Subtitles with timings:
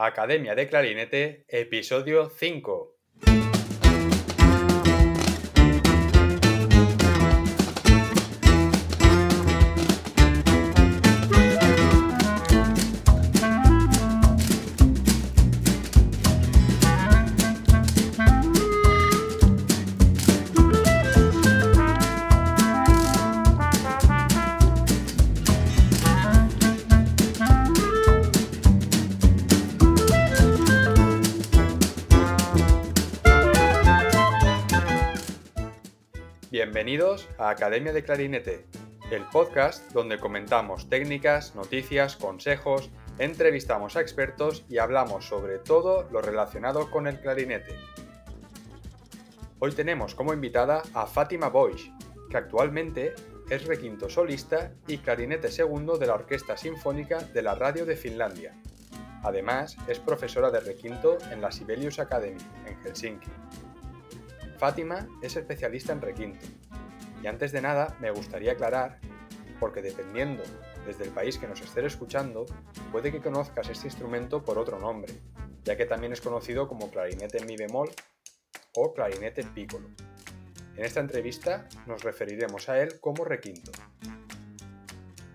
[0.00, 2.94] Academia de Clarinete, episodio 5.
[36.88, 38.64] Bienvenidos a Academia de Clarinete,
[39.10, 42.88] el podcast donde comentamos técnicas, noticias, consejos,
[43.18, 47.76] entrevistamos a expertos y hablamos sobre todo lo relacionado con el clarinete.
[49.58, 51.90] Hoy tenemos como invitada a Fátima Boix,
[52.30, 53.12] que actualmente
[53.50, 58.54] es requinto solista y clarinete segundo de la Orquesta Sinfónica de la Radio de Finlandia.
[59.22, 63.28] Además, es profesora de requinto en la Sibelius Academy, en Helsinki.
[64.58, 66.44] Fátima es especialista en requinto.
[67.22, 68.98] Y antes de nada, me gustaría aclarar,
[69.60, 70.42] porque dependiendo
[70.84, 72.44] desde el país que nos esté escuchando,
[72.90, 75.14] puede que conozcas este instrumento por otro nombre,
[75.62, 77.90] ya que también es conocido como clarinete mi bemol
[78.74, 79.88] o clarinete piccolo.
[80.76, 83.70] En esta entrevista nos referiremos a él como requinto.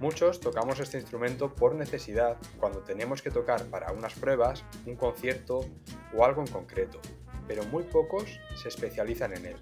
[0.02, 5.62] Muchos tocamos este instrumento por necesidad cuando tenemos que tocar para unas pruebas, un concierto
[6.14, 7.00] o algo en concreto,
[7.48, 9.56] pero muy pocos se especializan en él.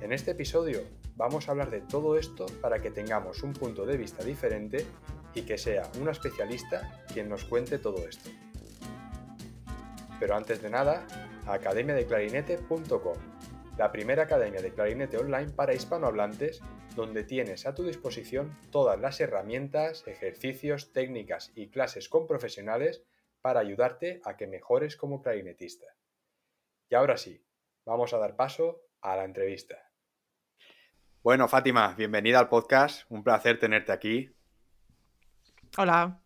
[0.00, 0.82] En este episodio
[1.16, 4.84] vamos a hablar de todo esto para que tengamos un punto de vista diferente
[5.34, 8.30] y que sea una especialista quien nos cuente todo esto.
[10.18, 11.06] Pero antes de nada,
[11.46, 13.16] academiadeclarinete.com,
[13.78, 16.60] la primera academia de clarinete online para hispanohablantes
[16.94, 23.02] donde tienes a tu disposición todas las herramientas, ejercicios, técnicas y clases con profesionales
[23.40, 25.86] para ayudarte a que mejores como clarinetista.
[26.92, 27.42] Y ahora sí,
[27.86, 29.76] vamos a dar paso a la entrevista.
[31.22, 33.10] Bueno, Fátima, bienvenida al podcast.
[33.10, 34.30] Un placer tenerte aquí.
[35.78, 36.20] Hola.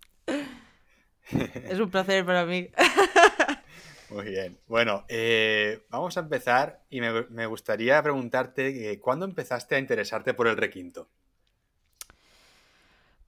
[1.22, 2.69] es un placer para mí.
[4.10, 4.59] Muy bien.
[4.66, 10.49] Bueno, eh, vamos a empezar y me, gustaría preguntarte eh, ¿cuándo empezaste a interesarte por
[10.49, 11.09] el requinto?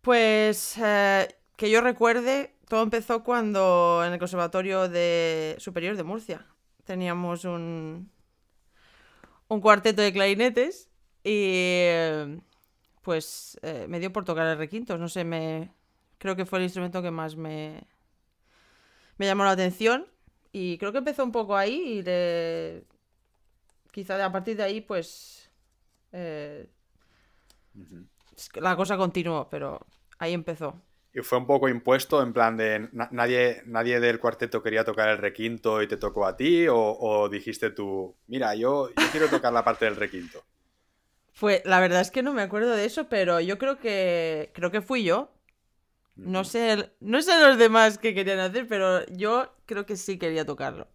[0.00, 6.44] Pues eh, que yo recuerde, todo empezó cuando en el Conservatorio de Superior de Murcia
[6.88, 8.10] teníamos un,
[9.48, 10.88] un cuarteto de clarinetes
[11.22, 11.84] y
[13.02, 14.96] pues eh, me dio por tocar el requinto.
[14.96, 15.70] No sé, me
[16.16, 17.86] creo que fue el instrumento que más me,
[19.18, 20.06] me llamó la atención
[20.50, 22.84] y creo que empezó un poco ahí y de...
[23.92, 25.50] quizá a partir de ahí pues
[26.12, 26.66] eh,
[28.54, 29.86] la cosa continuó, pero
[30.18, 30.80] ahí empezó.
[31.18, 35.18] Y fue un poco impuesto, en plan de nadie, nadie del cuarteto quería tocar el
[35.18, 39.86] requinto y te tocó a ti, o, dijiste tú, mira, yo, quiero tocar la parte
[39.86, 40.44] del requinto.
[41.32, 44.70] Fue, la verdad es que no me acuerdo de eso, pero yo creo que creo
[44.70, 45.32] que fui yo.
[46.14, 50.46] No sé, no sé los demás que querían hacer, pero yo creo que sí quería
[50.46, 50.86] tocarlo.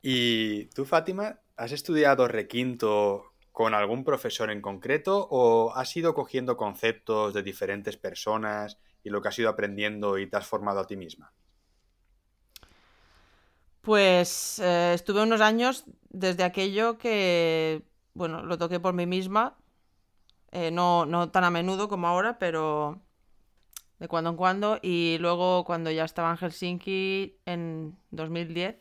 [0.00, 6.56] ¿Y tú, Fátima, has estudiado requinto con algún profesor en concreto o has ido cogiendo
[6.56, 10.86] conceptos de diferentes personas y lo que has ido aprendiendo y te has formado a
[10.88, 11.32] ti misma?
[13.80, 17.84] Pues eh, estuve unos años desde aquello que,
[18.14, 19.56] bueno, lo toqué por mí misma,
[20.50, 23.00] eh, no, no tan a menudo como ahora, pero
[24.00, 24.80] de cuando en cuando.
[24.82, 28.74] Y luego cuando ya estaba en Helsinki en 2010,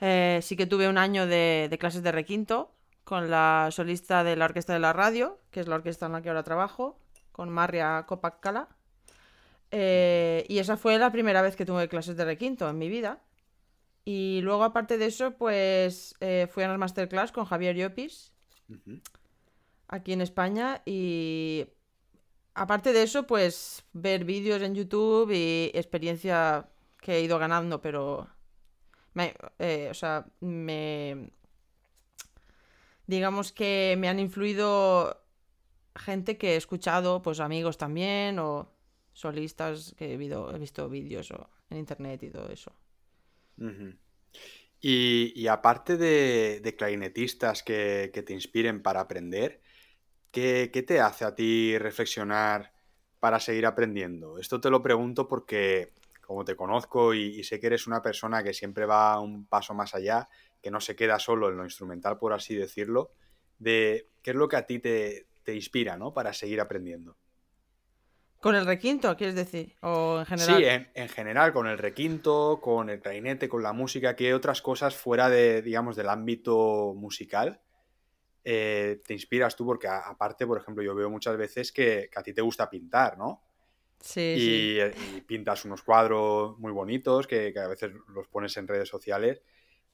[0.00, 4.44] eh, sí que tuve un año de, clases de requinto con la solista de la
[4.44, 7.00] Orquesta de la Radio, que es la orquesta en la que ahora trabajo,
[7.32, 8.75] con Maria Kopakkala.
[9.70, 13.22] Eh, y esa fue la primera vez que tuve clases de requinto en mi vida.
[14.04, 18.32] Y luego, aparte de eso, pues eh, fui a una masterclass con Javier Llopis,
[19.88, 20.82] aquí en España.
[20.84, 21.66] Y
[22.54, 26.68] aparte de eso, pues ver vídeos en YouTube y experiencia
[27.00, 28.28] que he ido ganando, pero...
[29.58, 31.30] Eh, o sea, me...
[33.06, 35.22] Digamos que me han influido
[35.94, 38.75] gente que he escuchado, pues amigos también, o
[39.16, 41.32] solistas que he, he visto vídeos
[41.70, 42.70] en internet y todo eso.
[44.78, 49.62] y, aparte de, clarinetistas que, te inspiren para aprender,
[50.30, 52.74] ¿qué, te hace a ti reflexionar
[53.18, 54.38] para seguir aprendiendo?
[54.38, 58.52] Esto te lo pregunto porque, como te conozco y, sé que eres una persona que
[58.52, 60.28] siempre va un paso más allá,
[60.60, 63.12] que no se queda solo en lo instrumental, por así decirlo,
[63.58, 66.12] de qué es lo que a ti te, te inspira, ¿no?
[66.12, 67.16] Para seguir aprendiendo.
[68.46, 69.74] ¿Con el requinto, quieres decir?
[69.80, 70.56] ¿O en general?
[70.56, 74.94] Sí, en, general, con el requinto, con el clarinete, con la música, ¿qué otras cosas
[74.94, 77.60] fuera de, digamos, del ámbito musical
[78.44, 79.66] eh, te inspiras tú?
[79.66, 83.42] Porque aparte, por ejemplo, yo veo muchas veces que, a ti te gusta pintar, ¿no?
[83.98, 84.80] Sí, y,
[85.16, 89.42] y pintas unos cuadros muy bonitos que, a veces los pones en redes sociales.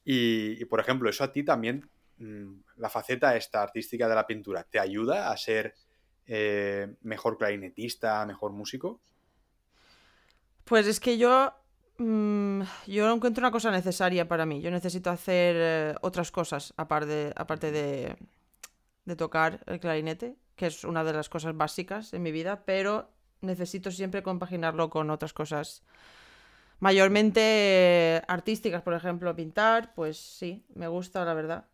[0.05, 1.89] Y, por ejemplo, eso a ti también,
[2.19, 5.73] mm, la faceta esta artística de la pintura, ¿te ayuda a ser
[6.27, 8.99] eh, mejor clarinetista, mejor músico?
[10.63, 11.53] Pues es que yo
[11.97, 14.61] mm, yo encuentro una cosa necesaria para mí.
[14.61, 18.15] Yo necesito hacer eh, otras cosas aparte, aparte de,
[19.05, 23.09] de, tocar el clarinete, que es una de las cosas básicas en mi vida, pero
[23.41, 25.83] necesito siempre compaginarlo con otras cosas
[26.79, 31.65] mayormente eh, artísticas, por ejemplo, pintar, pues sí, me gusta, la verdad.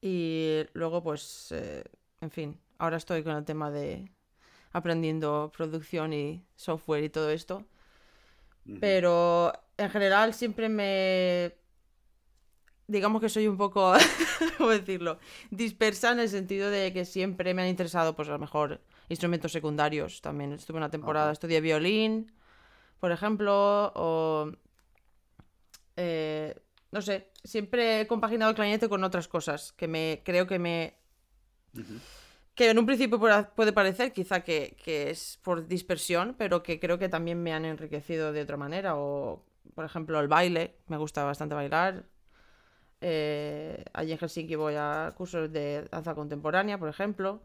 [0.00, 1.54] y luego, pues
[2.22, 4.10] en fin, ahora estoy con el tema de
[4.72, 7.66] aprendiendo producción y software y todo esto.
[8.80, 11.52] Pero en general siempre me...
[12.86, 13.92] Digamos que soy un poco,
[14.58, 15.18] ¿cómo decirlo?
[15.50, 19.50] Dispersa en el sentido de que siempre me han interesado, pues a lo mejor, instrumentos
[19.50, 20.20] secundarios.
[20.20, 22.32] También estuve una temporada, estudié violín,
[23.00, 24.52] por ejemplo, o...
[25.96, 26.54] Eh,
[26.92, 31.01] no sé, siempre he compaginado el clarinete con otras cosas que me creo que me
[32.54, 37.08] que en un principio puede parecer quizá que, es por dispersión, pero que creo que
[37.08, 38.96] también me han enriquecido de otra manera.
[38.96, 42.04] O, por ejemplo, el baile, me gusta bastante bailar.
[43.00, 47.42] Eh, allí en Helsinki voy a cursos de danza contemporánea, por ejemplo.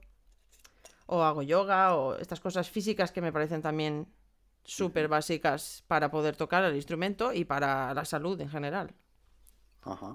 [1.05, 4.07] O hago yoga, o estas cosas físicas que me parecen también
[4.65, 8.93] súper básicas para poder tocar el instrumento y para la salud en general.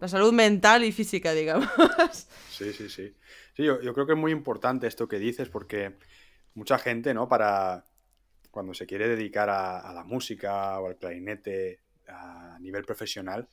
[0.01, 1.69] La salud mental y física, digamos.
[2.51, 3.15] Sí, sí, sí.
[3.57, 5.97] Sí, yo, creo que es muy importante esto que dices porque
[6.55, 7.29] mucha gente, ¿no?
[7.29, 7.85] Para
[8.51, 13.49] cuando se quiere dedicar a, la música o al clarinete a nivel profesional,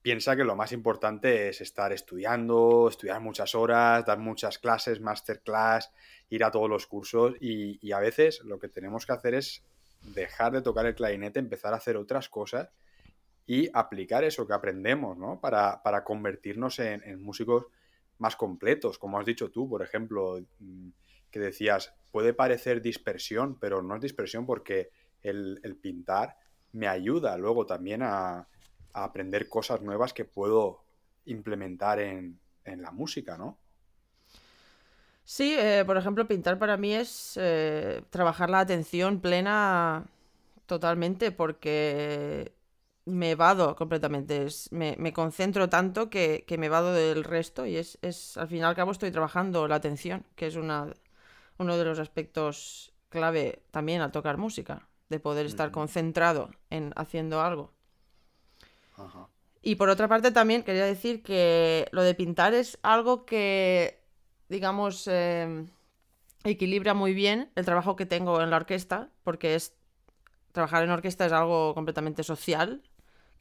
[0.00, 5.90] piensa que lo más importante es estar estudiando, estudiar muchas horas, dar muchas clases, masterclass,
[6.30, 9.62] ir a todos los cursos y, y, a veces lo que tenemos que hacer es
[10.02, 12.70] dejar de tocar el clarinete, empezar a hacer otras cosas
[13.46, 15.40] y aplicar eso que aprendemos, ¿no?
[15.40, 17.66] Para, para convertirnos en, músicos
[18.18, 20.88] más completos, como has dicho tú, por ejemplo, mm,
[21.30, 24.90] que decías, puede parecer dispersión, pero no es dispersión porque
[25.22, 26.36] el, pintar
[26.72, 28.46] me ayuda luego también a,
[28.94, 30.84] aprender cosas nuevas que puedo
[31.24, 33.58] implementar en, la música, ¿no?
[35.24, 40.04] Sí, eh, por ejemplo, pintar para mí es eh, trabajar la atención plena
[40.66, 42.52] totalmente porque
[43.04, 44.46] me vado completamente.
[44.70, 47.98] me, concentro tanto que, me vado del resto y es,
[48.36, 50.92] al final al cabo estoy trabajando la atención, que es una,
[51.58, 57.40] uno de los aspectos clave también al tocar música, de poder estar concentrado en haciendo
[57.40, 57.72] algo.
[59.62, 64.00] Y por otra parte también quería decir que lo de pintar es algo que,
[64.48, 65.68] digamos, em,
[66.44, 69.74] equilibra muy bien el trabajo que tengo en la orquesta, porque es
[70.52, 72.82] trabajar en orquesta es algo completamente social,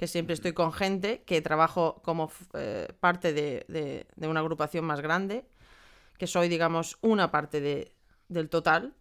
[0.01, 5.45] que siempre estoy con gente, que trabajo como eh, parte de, una agrupación más grande,
[6.17, 7.93] que soy, digamos, una parte
[8.27, 8.95] del total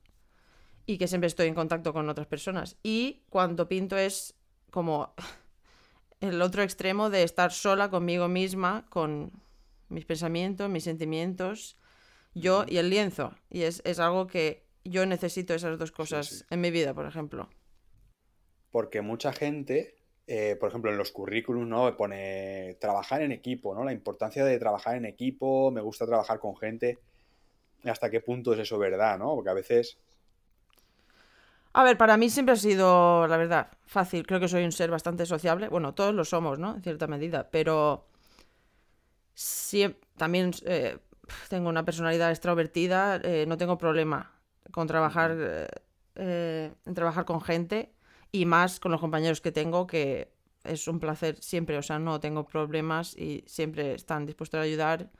[0.84, 2.76] y que siempre estoy en contacto con otras personas.
[2.82, 4.34] Y cuando pinto es
[4.70, 5.14] como
[6.20, 9.32] el otro extremo de estar sola conmigo misma, con
[9.88, 11.78] mis pensamientos, mis sentimientos,
[12.34, 13.34] yo y el lienzo.
[13.48, 17.48] Y es, algo que yo necesito esas dos cosas en mi vida, por ejemplo.
[18.70, 19.99] Porque mucha gente
[20.32, 21.96] eh, por ejemplo, en los currículums, ¿no?
[21.96, 23.82] Pone trabajar en equipo, ¿no?
[23.82, 27.00] La importancia de trabajar en equipo, me gusta trabajar con gente.
[27.82, 29.34] ¿Hasta qué punto es eso verdad, no?
[29.34, 29.98] Porque a veces...
[31.72, 34.24] A ver, para mí siempre ha sido, la verdad, fácil.
[34.24, 35.66] Creo que soy un ser bastante sociable.
[35.66, 36.76] Bueno, todos lo somos, ¿no?
[36.76, 37.50] En cierta medida.
[37.50, 38.06] Pero
[40.16, 40.96] también eh,
[41.48, 43.16] tengo una personalidad extrovertida.
[43.16, 44.30] Eh, no tengo problema
[44.70, 45.68] con trabajar,
[46.14, 47.90] en trabajar con gente
[48.32, 50.32] y más con los compañeros que tengo, que
[50.64, 55.10] es un placer siempre, o sea, no tengo problemas y siempre están dispuestos a ayudar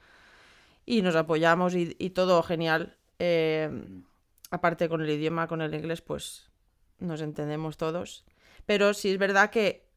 [0.86, 2.96] y nos apoyamos y, todo genial.
[3.18, 4.04] Em,
[4.50, 6.50] aparte con el idioma, con el inglés, pues
[6.98, 8.24] nos entendemos todos.
[8.66, 9.88] Pero sí es verdad que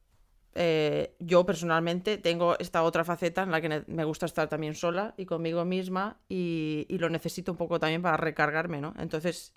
[0.55, 5.15] eh, yo personalmente tengo esta otra faceta en la que me gusta estar también sola
[5.17, 8.93] y conmigo misma y, y, lo necesito un poco también para recargarme, ¿no?
[8.99, 9.53] Entonces,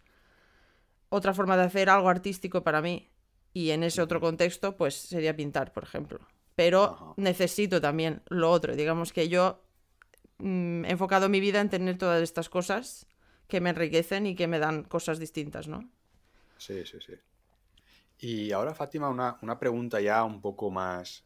[1.10, 3.10] otra forma de hacer algo artístico para mí
[3.56, 6.20] y en ese otro contexto, pues sería pintar, por ejemplo.
[6.56, 8.76] Pero necesito también lo otro.
[8.76, 9.62] Digamos que yo
[10.36, 13.06] mm, he enfocado mi vida en tener todas estas cosas
[13.48, 15.88] que me enriquecen y que me dan cosas distintas, ¿no?
[16.58, 17.14] Sí, sí, sí.
[18.18, 21.25] Y ahora, Fátima, una, una pregunta ya un poco más,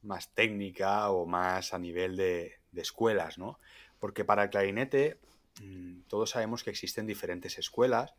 [0.00, 3.60] más técnica o más a nivel de, de escuelas, ¿no?
[3.98, 5.18] Porque para el clarinete
[5.60, 8.14] mm, todos sabemos que existen diferentes escuelas,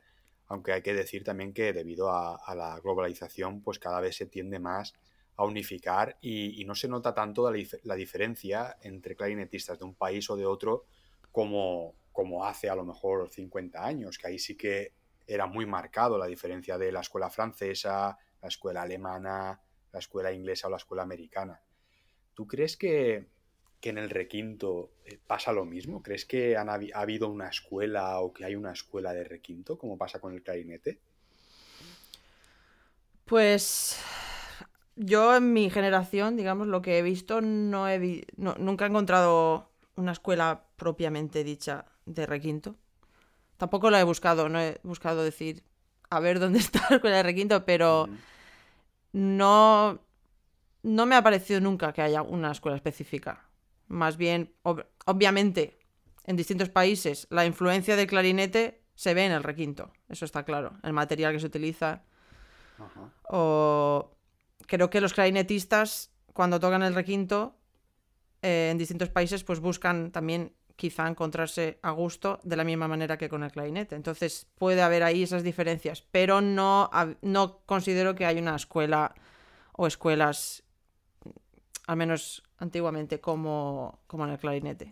[0.48, 4.26] aunque hay que decir también que debido a, a la globalización, pues cada vez se
[4.26, 4.94] tiende más
[5.38, 9.96] a unificar y, y no se nota tanto la, la, diferencia entre clarinetistas de un
[9.96, 10.86] país o de otro
[11.32, 14.94] como, como hace a lo mejor 50 años, que ahí sí que
[15.28, 19.60] era muy marcado la diferencia de la escuela francesa, la escuela alemana,
[19.92, 21.62] la escuela inglesa o la escuela americana.
[22.34, 23.28] ¿Tú crees que,
[23.86, 26.02] que en el requinto eh, pasa lo mismo?
[26.02, 29.96] ¿Crees que han, ha habido una escuela o que hay una escuela de requinto, como
[29.96, 30.98] pasa con el clarinete?
[33.26, 34.00] Pues
[34.96, 38.90] yo en mi generación, digamos, lo que he visto, no he vi no, nunca he
[38.90, 42.78] encontrado una escuela propiamente dicha de requinto.
[43.58, 45.62] Tampoco la he buscado, no he buscado decir
[46.10, 48.18] a ver dónde está la escuela de requinto, pero mm.
[49.38, 50.00] no,
[50.82, 53.45] no me ha parecido nunca que haya una escuela específica.
[53.88, 55.80] Más bien, ob obviamente,
[56.26, 60.78] en distintos países la influencia del clarinete se ve en el requinto, eso está claro,
[60.84, 62.04] el material que se utiliza.
[62.78, 63.12] Ajá.
[63.30, 64.18] O
[64.68, 67.58] creo que los clarinetistas, cuando tocan el requinto,
[68.42, 73.18] eh, en distintos países, pues buscan también quizá encontrarse a gusto de la misma manera
[73.18, 73.96] que con el clarinete.
[73.96, 76.90] Entonces puede haber ahí esas diferencias, pero no,
[77.22, 79.16] no considero que hay una escuela
[79.74, 80.64] o escuelas,
[81.88, 84.92] al menos antiguamente, como, como en el clarinete.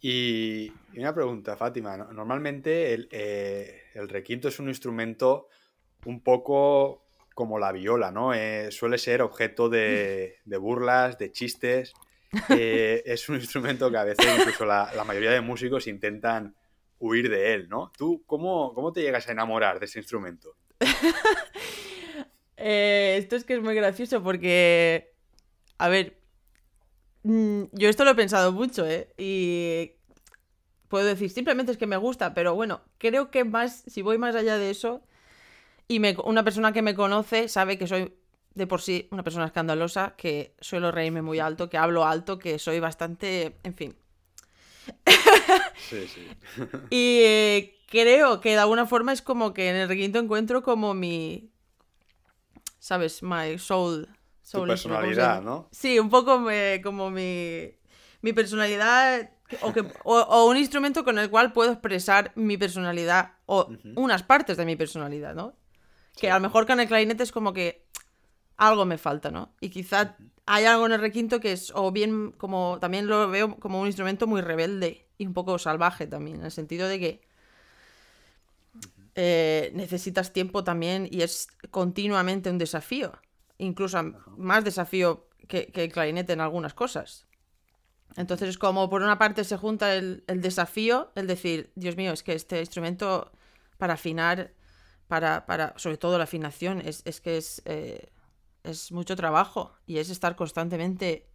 [0.00, 1.96] Y, una pregunta, Fátima.
[1.96, 5.48] Normalmente el, eh, el, requinto es un instrumento
[6.06, 7.04] un poco
[7.34, 8.32] como la viola, ¿no?
[8.32, 11.92] Eh, suele ser objeto de, de burlas, de chistes.
[12.48, 16.54] Eh, es un instrumento que a veces incluso la, la, mayoría de músicos intentan
[17.00, 17.90] huir de él, ¿no?
[17.96, 20.54] ¿Tú cómo, cómo te llegas a enamorar de ese instrumento?
[22.56, 25.09] eh, esto es que es muy gracioso porque,
[25.80, 26.20] a ver,
[27.22, 29.08] mm, yo esto lo he pensado mucho, ¿eh?
[29.16, 29.92] Y
[30.88, 34.34] puedo decir, simplemente es que me gusta, pero bueno, creo que más, si voy más
[34.34, 35.02] allá de eso,
[35.88, 38.12] y me, una persona que me conoce sabe que soy
[38.54, 42.58] de por sí una persona escandalosa, que suelo reírme muy alto, que hablo alto, que
[42.58, 43.96] soy bastante, en fin.
[45.88, 46.28] Sí, sí.
[46.90, 50.92] y eh, creo que de alguna forma es como que en el requinto encuentro como
[50.92, 51.50] mi,
[52.78, 53.22] ¿sabes?
[53.22, 54.06] My soul.
[54.50, 55.68] Soul tu personalidad, ¿no?
[55.70, 57.70] Sí, un poco me, como mi,
[58.22, 59.30] mi personalidad
[59.62, 63.72] o, que, o, o, un instrumento con el cual puedo expresar mi personalidad o uh
[63.72, 63.92] -huh.
[63.96, 65.54] unas partes de mi personalidad, ¿no?
[66.16, 67.86] Que a lo mejor con el clarinete es como que
[68.56, 69.54] algo me falta, ¿no?
[69.60, 70.16] Y quizá
[70.46, 73.86] hay algo en el requinto que es, o bien como, también lo veo como un
[73.86, 77.20] instrumento muy rebelde y un poco salvaje también, en el sentido de que
[79.14, 83.12] eh, necesitas tiempo también y es continuamente un desafío,
[83.60, 84.02] incluso
[84.36, 87.26] más desafío que, que, el clarinete en algunas cosas.
[88.16, 92.12] Entonces es como por una parte se junta el, el desafío, el decir, Dios mío,
[92.12, 93.30] es que este instrumento
[93.78, 94.52] para afinar,
[95.06, 97.62] para, para sobre todo la afinación, es, es que es...
[97.64, 98.10] Eh,
[98.62, 101.26] es mucho trabajo y es estar constantemente,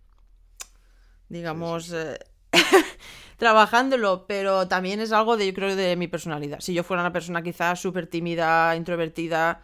[1.30, 2.20] digamos, eh,
[3.38, 6.60] trabajándolo, pero también es algo de, yo creo, de mi personalidad.
[6.60, 9.64] Si yo fuera una persona quizás súper tímida, introvertida,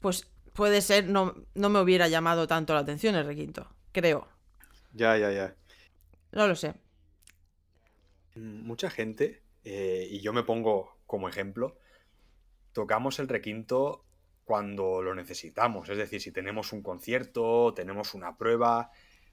[0.00, 4.28] pues puede ser, no, no me hubiera llamado tanto la atención el requinto, creo.
[4.92, 5.56] Ya, ya, ya.
[6.32, 6.74] No lo sé.
[8.36, 11.76] Mucha gente, eh, y yo me pongo como ejemplo,
[12.72, 14.04] tocamos el requinto
[14.44, 15.88] cuando lo necesitamos.
[15.88, 18.90] Es decir, si tenemos un concierto, tenemos una prueba,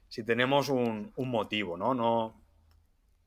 [0.07, 1.93] si tenemos un, un motivo, ¿no?
[1.93, 2.41] ¿no?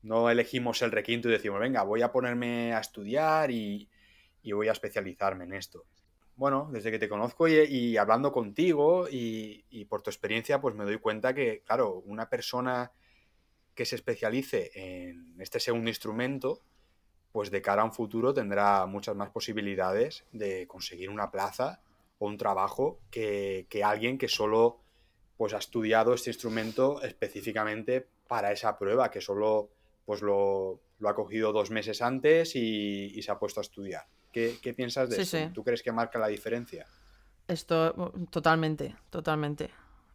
[0.01, 3.89] No elegimos el requinto y decimos, venga, voy a ponerme a estudiar y,
[4.41, 5.85] y voy a especializarme en esto.
[6.41, 10.97] Bueno, desde que te conozco y, hablando contigo y, por tu experiencia, pues me doy
[10.97, 12.91] cuenta que, claro, una persona
[13.75, 16.63] que se especialice en este segundo instrumento,
[17.31, 21.79] pues de cara a un futuro tendrá muchas más posibilidades de conseguir una plaza
[22.17, 24.79] o un trabajo que, alguien que solo
[25.37, 29.69] pues, ha estudiado este instrumento específicamente para esa prueba, que solo
[30.05, 34.07] pues, lo, ha cogido dos meses antes y, se ha puesto a estudiar.
[34.31, 35.37] ¿Qué, qué piensas de sí, eso?
[35.37, 35.49] Sí.
[35.53, 36.87] ¿Tú crees que marca la diferencia?
[37.47, 39.71] Esto, totalmente, totalmente.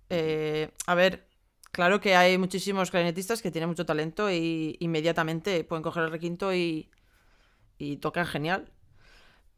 [0.08, 1.28] Eh, a ver,
[1.70, 6.54] claro que hay muchísimos clarinetistas que tienen mucho talento y inmediatamente pueden coger el requinto
[6.54, 6.90] y,
[7.78, 8.72] y tocan genial.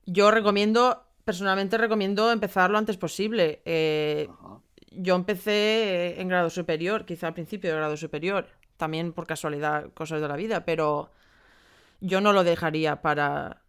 [0.06, 3.62] Yo recomiendo, personalmente recomiendo empezar lo antes posible.
[3.64, 4.28] Eh,
[4.90, 10.20] yo empecé en grado superior, quizá al principio de grado superior, también por casualidad, cosas
[10.20, 11.12] de la vida, pero
[12.00, 13.62] yo no lo dejaría para,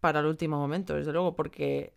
[0.00, 1.94] para el último momento, desde luego, porque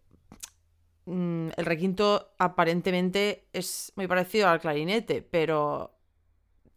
[1.06, 5.98] mm, el requinto aparentemente es muy parecido al clarinete, pero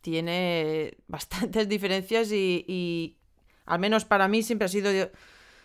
[0.00, 3.18] tiene bastantes diferencias y,
[3.64, 4.90] al menos para mí siempre ha sido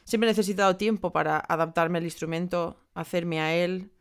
[0.05, 3.91] siempre he necesitado tiempo para adaptarme al instrumento, hacerme a él.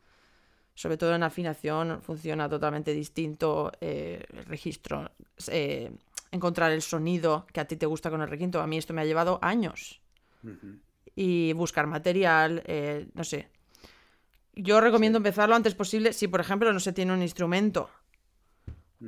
[0.73, 5.11] Sobre todo en afinación funciona totalmente distinto eh, el registro,
[5.47, 5.91] eh,
[6.31, 8.61] encontrar el sonido que a ti te gusta con el requinto.
[8.61, 10.01] A mí esto me ha llevado años.
[11.21, 13.49] Y buscar material, eh, no sé.
[14.55, 16.13] Yo recomiendo empezar lo antes posible.
[16.13, 17.89] Si, por ejemplo, no se tiene un instrumento,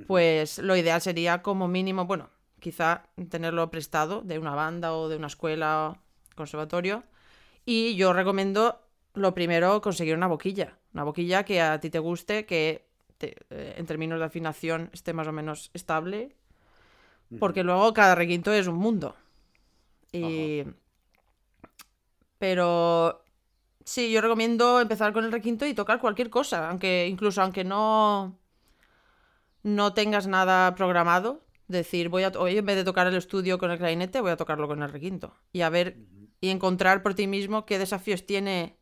[0.08, 5.16] pues lo ideal sería como mínimo, bueno, quizá tenerlo prestado de una banda o de
[5.16, 6.02] una escuela,
[6.36, 7.06] conservatorio.
[7.64, 8.82] Y yo recomiendo
[9.14, 10.78] lo primero conseguir una boquilla.
[10.94, 12.90] Una boquilla que a ti te guste, que
[13.22, 16.36] eh, en términos de afinación esté más o menos estable.
[17.40, 19.16] Porque luego cada requinto es un mundo.
[20.12, 20.66] Y...
[22.42, 23.24] Pero
[23.86, 26.72] sí, yo recomiendo empezar con el requinto y tocar cualquier cosa.
[26.72, 28.40] Aunque, incluso aunque no.
[29.62, 31.46] No tengas nada programado.
[31.68, 32.30] Decir, voy a.
[32.30, 34.92] Hoy en vez de tocar el estudio con el clarinete, voy a tocarlo con el
[34.92, 35.36] requinto.
[35.54, 35.98] Y a ver.
[36.40, 38.76] Y encontrar por ti mismo qué desafíos tiene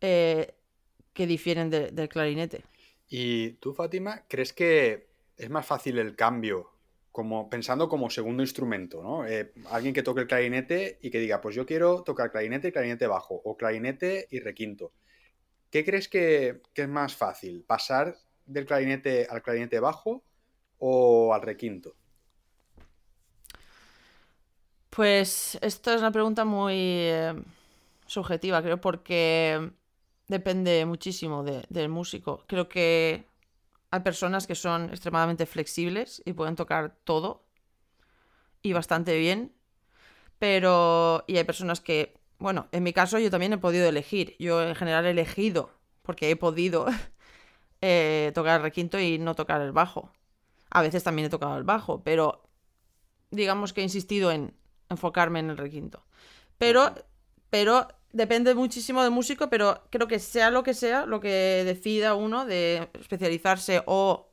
[0.00, 0.56] eh,
[1.12, 2.64] que difieren del clarinete.
[3.08, 6.72] ¿Y tú, Fátima, crees que es más fácil el cambio,
[7.12, 9.26] como pensando como segundo instrumento, ¿no?
[9.26, 12.72] Eh, alguien que toque el clarinete y que diga, pues yo quiero tocar clarinete y
[12.72, 14.92] clarinete bajo, o clarinete y requinto.
[15.70, 17.64] ¿Qué crees que, que es más fácil?
[17.66, 20.22] ¿Pasar del clarinete al clarinete bajo
[20.78, 21.94] o al requinto?
[24.90, 27.32] Pues esto es una pregunta muy eh,
[28.06, 29.70] subjetiva, creo, porque
[30.26, 32.44] depende muchísimo del músico.
[32.48, 33.24] Creo que
[33.90, 37.46] hay personas que son extremadamente flexibles y pueden tocar todo
[38.62, 39.54] y bastante bien,
[40.38, 44.36] pero y hay personas que, bueno, en mi caso yo también he podido elegir.
[44.38, 45.70] Yo en general he elegido
[46.02, 46.86] porque he podido
[47.80, 50.12] eh, tocar el requinto y no tocar el bajo.
[50.70, 52.48] A veces también he tocado el bajo, pero
[53.30, 54.54] digamos que he insistido en
[54.88, 56.04] enfocarme en el requinto.
[56.58, 56.94] Pero,
[57.48, 62.14] pero depende muchísimo del músico, pero creo que sea lo que sea, lo que decida
[62.14, 64.32] uno de especializarse o,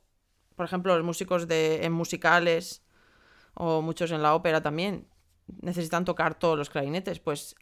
[0.56, 2.82] por ejemplo, los músicos de, en musicales
[3.54, 5.08] o muchos en la ópera también
[5.62, 7.56] necesitan tocar todos los clarinetes, pues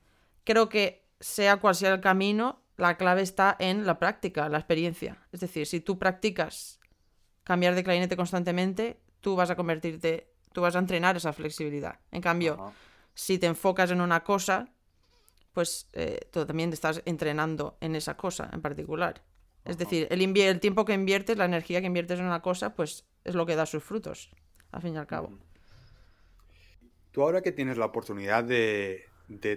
[0.45, 5.27] creo que sea cual sea el camino, la clave está en la práctica, la experiencia.
[5.33, 6.81] Es decir, si tú practicas
[7.45, 12.01] cambiar de clarinete constantemente, tú vas a convertirte, tú vas a entrenar esa flexibilidad.
[12.11, 12.73] En cambio,
[13.15, 14.69] si te enfocas en una cosa,
[15.57, 19.25] pues eh, tú también estás entrenando en esa cosa en particular.
[19.65, 23.07] Es decir, el, el tiempo que inviertes, la energía que inviertes en una cosa, pues
[23.25, 24.31] es lo que da sus frutos,
[24.71, 25.33] al fin y al cabo.
[27.11, 29.07] Tú ahora que tienes la oportunidad de,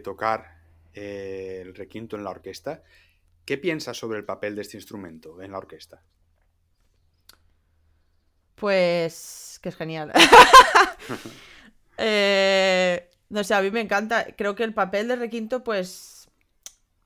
[0.01, 0.61] tocar
[0.93, 2.81] eh, el requinto en la orquesta,
[3.43, 6.01] ¿qué piensas sobre el papel de este instrumento en la orquesta?
[8.55, 10.13] Pues que es genial.
[11.97, 12.48] eh,
[13.29, 14.25] no sé, a mí me encanta.
[14.35, 16.29] Creo que el papel de requinto, pues.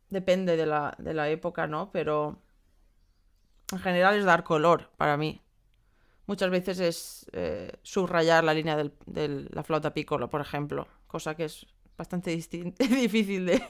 [0.10, 1.92] Depende de la, de la época, ¿no?
[1.92, 2.40] Pero.
[3.72, 5.42] En general es dar color para mí.
[6.26, 10.88] Muchas veces es eh, subrayar la línea de la flauta piccolo, por ejemplo.
[11.08, 11.66] Cosa que es
[11.98, 12.32] bastante
[12.78, 13.64] difícil de,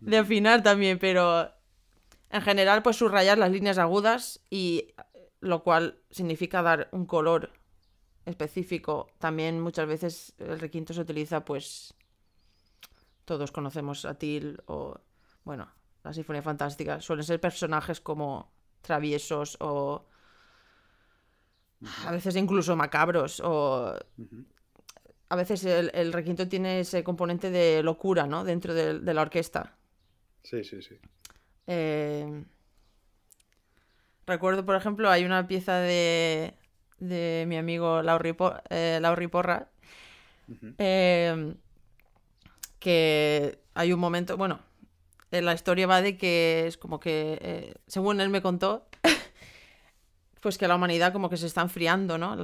[0.00, 1.52] de afinar también, pero
[2.30, 4.94] en general, pues subrayar las líneas agudas y
[5.40, 7.52] lo cual significa dar un color
[8.28, 9.08] específico.
[9.18, 11.94] También muchas veces el requinto se utiliza, pues,
[13.24, 15.00] todos conocemos a Til o,
[15.44, 15.68] bueno,
[16.04, 17.00] la Sinfonía Fantástica.
[17.00, 20.06] Suelen ser personajes como traviesos o
[22.06, 23.94] a veces incluso macabros o...
[25.30, 28.44] A veces el, requinto tiene ese componente de locura, ¿no?
[28.44, 29.76] Dentro de, la orquesta.
[30.42, 30.98] Sí, sí, sí.
[31.66, 32.44] Eh,
[34.26, 36.54] recuerdo, por ejemplo, hay una pieza de,
[36.98, 38.34] de mi amigo Lauri,
[38.70, 39.68] eh, Porra,
[40.78, 41.54] em,
[42.78, 44.60] que hay un momento, bueno,
[45.30, 48.88] la historia va de que es como que, eh, según él me contó,
[50.40, 52.36] pues que la humanidad como que se está enfriando, ¿no?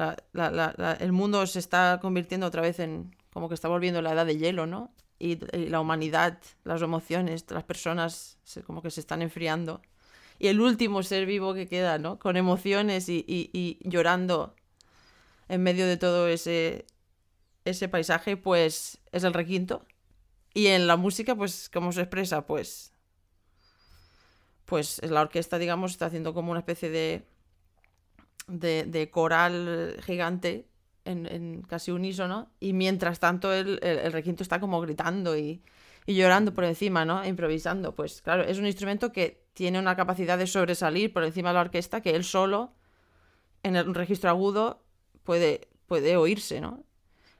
[1.00, 4.36] el mundo se está convirtiendo otra vez en, como que está volviendo la edad de
[4.36, 4.92] hielo, ¿no?
[5.18, 5.36] Y,
[5.68, 9.80] la humanidad, las emociones, las personas como que se están enfriando
[10.38, 12.18] y el último ser vivo que queda, ¿no?
[12.18, 14.54] Con emociones y, llorando
[15.48, 16.86] en medio de todo ese,
[17.64, 19.84] ese paisaje, pues es el requinto.
[20.52, 22.46] Y en la música, pues, ¿cómo se expresa?
[22.46, 22.92] Pues,
[24.64, 27.26] pues la orquesta, digamos, está haciendo como una especie de,
[28.46, 30.68] de, de coral gigante
[31.04, 33.78] en, casi unísono y mientras tanto el,
[34.12, 35.62] requinto está como gritando y,
[36.06, 37.24] llorando por encima, ¿no?
[37.24, 37.94] improvisando.
[37.94, 41.60] Pues claro, es un instrumento que tiene una capacidad de sobresalir por encima de la
[41.62, 42.74] orquesta que él solo,
[43.62, 44.84] en el registro agudo,
[45.22, 46.84] puede, puede oírse, ¿no?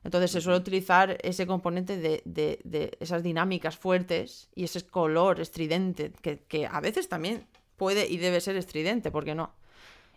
[0.04, 6.40] Entonces se suele utilizar ese componente de, esas dinámicas fuertes y ese color estridente, que,
[6.40, 7.46] que, a veces también
[7.76, 9.54] puede y debe ser estridente, ¿por qué no?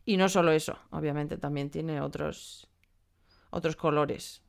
[0.06, 2.68] Y no solo eso, obviamente también tiene otros,
[3.50, 4.42] otros colores.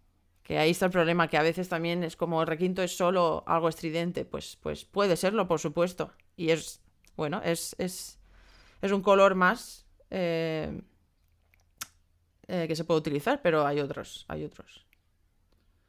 [0.43, 3.45] Que ahí está el problema, que a veces también es como el requinto es solo
[3.47, 6.13] algo estridente, pues, pues puede serlo, por supuesto.
[6.37, 6.81] Y es,
[7.19, 8.17] bueno, es, es,
[8.81, 10.81] es un color más eh,
[12.47, 14.87] eh, que se puede utilizar, pero hay otros, hay otros.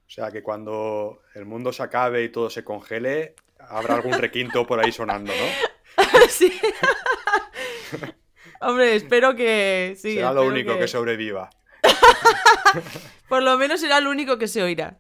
[0.08, 4.66] O sea que cuando el mundo se acabe y todo se congele, habrá algún requinto
[4.66, 6.04] por ahí sonando, ¿no?
[6.30, 6.52] sí.
[8.62, 10.16] Hombre, espero que sí.
[10.16, 11.52] Será lo único que sobreviva.
[13.30, 14.98] Por lo menos será el único que se oirá.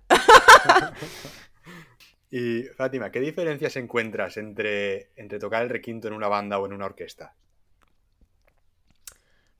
[2.31, 6.73] Y Fátima, ¿qué diferencias encuentras entre, entre tocar el requinto en una banda o en
[6.73, 7.35] una orquesta?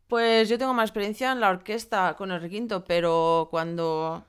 [0.08, 4.26] Pues yo tengo más experiencia en la orquesta con el requinto, pero cuando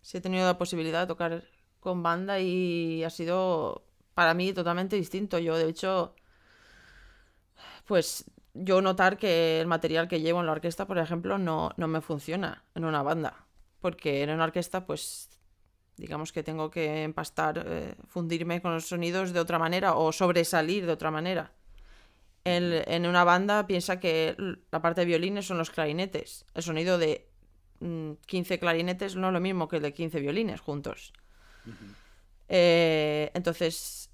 [0.00, 1.44] sí he tenido la posibilidad de tocar
[1.80, 5.38] con banda y ha sido para mí totalmente distinto.
[5.38, 6.14] Yo, de hecho,
[7.86, 11.88] pues yo notar que el material que llevo en la orquesta, por ejemplo, no, no
[11.88, 13.46] me funciona en una banda.
[13.80, 15.28] Porque en una orquesta, pues,
[15.96, 20.86] digamos que tengo que empastar, eh, fundirme con los sonidos de otra manera o sobresalir
[20.86, 21.52] de otra manera.
[22.44, 24.34] En, una banda piensa que
[24.70, 26.44] la parte de violines son los clarinetes.
[26.54, 27.28] El sonido de
[27.78, 31.12] 15 mm, clarinetes no es lo mismo que el de 15 violines juntos.
[32.48, 34.10] Eh, entonces,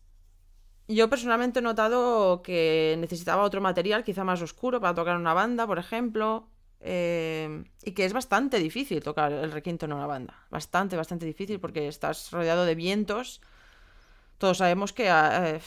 [0.88, 5.66] yo personalmente he notado que necesitaba otro material, quizá más oscuro, para tocar una banda,
[5.66, 6.48] por ejemplo.
[6.80, 10.46] Eh, y que es bastante difícil tocar el requinto en una banda.
[10.50, 13.40] Bastante, bastante difícil porque estás rodeado de vientos.
[14.38, 15.60] Todos sabemos que eh,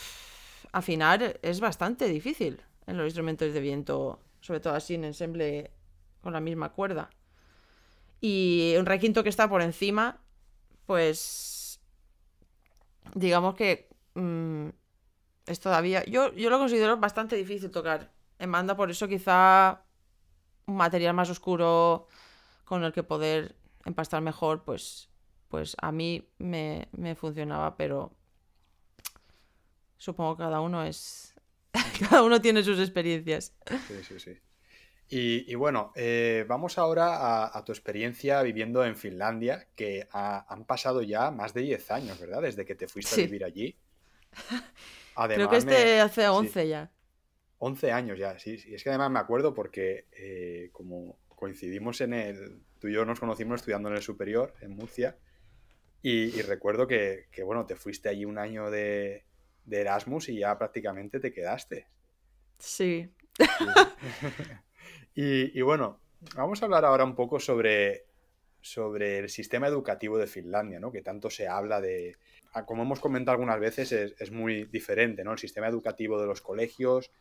[0.72, 5.72] afinar es bastante difícil en los instrumentos de viento, sobre todo así en ensemble
[6.22, 7.10] con la misma cuerda.
[8.22, 10.22] Y un requinto que está por encima,
[10.86, 11.82] pues
[13.16, 14.70] digamos que mm,
[15.48, 16.06] es todavía.
[16.06, 19.84] Yo, yo lo considero bastante difícil tocar en banda, por eso quizá
[20.72, 22.08] un material más oscuro
[22.66, 23.56] con el que poder
[23.86, 25.10] empastar mejor, pues,
[25.50, 28.14] pues a mí me, funcionaba, pero
[29.98, 31.36] supongo que cada uno es.
[32.10, 33.54] cada uno tiene sus experiencias.
[33.88, 34.38] Sí, sí, sí.
[35.14, 41.32] Y, bueno, eh, vamos ahora a, tu experiencia viviendo en Finlandia, que han pasado ya
[41.32, 42.42] más de 10 años, ¿verdad?
[42.42, 43.78] Desde que te fuiste a vivir allí.
[45.28, 46.92] Creo que este hace 11 ya.
[47.64, 48.74] 11 años ya, sí, sí.
[48.74, 52.60] Es que además me acuerdo porque eh, como coincidimos en el...
[52.80, 55.16] Tú y yo nos conocimos estudiando en el superior, en Murcia,
[56.02, 59.26] y, recuerdo que, bueno, te fuiste allí un año de,
[59.70, 61.86] Erasmus y ya prácticamente te quedaste.
[62.58, 63.08] Sí.
[65.14, 66.00] y, bueno,
[66.36, 68.06] vamos a hablar ahora un poco sobre,
[68.60, 70.92] sobre el sistema educativo de Finlandia, ¿no?
[70.92, 72.18] Que tanto se habla de,
[72.66, 75.34] como hemos comentado algunas veces, es, muy diferente, ¿no?
[75.34, 77.12] El sistema educativo de los colegios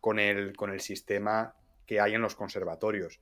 [0.00, 1.54] con el, con el sistema
[1.86, 3.20] que hay en los conservatorios.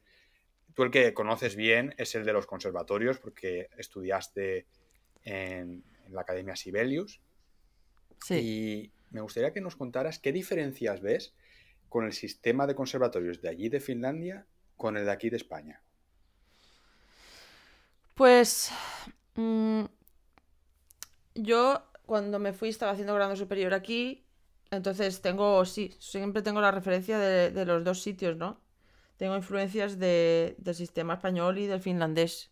[0.75, 4.67] Tú el que conoces bien es el de los conservatorios porque estudiaste
[5.25, 7.21] en, la Academia Sibelius.
[8.25, 8.35] Sí.
[8.35, 11.35] Y me gustaría que nos contaras qué diferencias ves
[11.89, 15.83] con el sistema de conservatorios de allí de Finlandia con el de aquí de España.
[18.15, 18.71] Pues
[19.35, 19.85] mm,
[21.35, 24.25] yo cuando me fui estaba haciendo grado superior aquí,
[24.71, 28.61] entonces tengo, sí, siempre tengo la referencia de, los dos sitios, ¿no?
[29.17, 32.51] Tengo influencias del sistema español y del finlandés.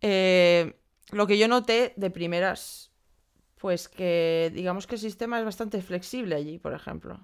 [0.00, 0.78] Eh,
[1.10, 2.90] lo que yo noté de primeras,
[3.58, 7.20] pues que digamos que el sistema es bastante flexible allí, por ejemplo.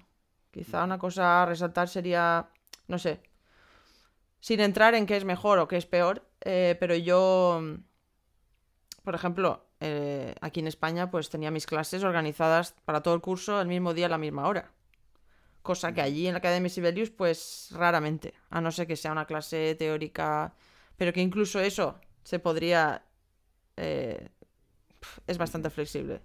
[0.51, 2.49] Quizá una cosa a resaltar sería,
[2.87, 3.21] no sé,
[4.39, 7.61] sin entrar en qué es mejor o qué es peor, eh, pero yo,
[9.03, 13.59] por ejemplo, eh, aquí en España pues tenía mis clases organizadas para todo el curso
[13.61, 14.71] el mismo día a la misma hora.
[15.61, 19.25] Cosa que allí en la Academia Sibelius pues raramente, a no ser que sea una
[19.25, 20.53] clase teórica,
[20.97, 23.03] pero que incluso eso se podría...
[23.77, 24.29] Eh,
[25.27, 26.21] es bastante flexible.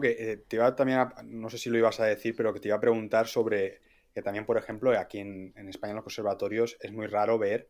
[0.00, 2.68] Que eh, te iba también, no sé si lo ibas a decir, pero que te
[2.68, 3.80] iba a preguntar sobre
[4.14, 7.68] que también, por ejemplo, aquí en, en España en los conservatorios es muy raro ver,